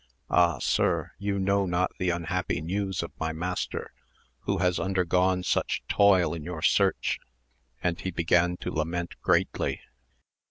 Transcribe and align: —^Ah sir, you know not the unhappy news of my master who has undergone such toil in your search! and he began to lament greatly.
—^Ah 0.31 0.59
sir, 0.59 1.11
you 1.19 1.37
know 1.37 1.67
not 1.67 1.91
the 1.99 2.09
unhappy 2.09 2.59
news 2.59 3.03
of 3.03 3.11
my 3.19 3.31
master 3.31 3.93
who 4.39 4.57
has 4.57 4.79
undergone 4.79 5.43
such 5.43 5.83
toil 5.87 6.33
in 6.33 6.43
your 6.43 6.63
search! 6.63 7.19
and 7.83 8.01
he 8.01 8.09
began 8.09 8.57
to 8.57 8.71
lament 8.71 9.13
greatly. 9.21 9.79